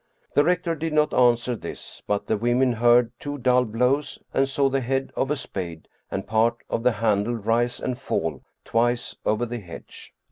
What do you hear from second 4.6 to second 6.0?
the head of a spade